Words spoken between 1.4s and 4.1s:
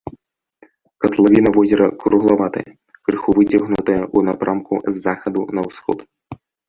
возера круглаватая, крыху выцягнутая